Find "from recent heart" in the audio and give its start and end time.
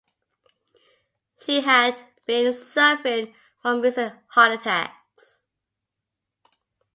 3.61-4.53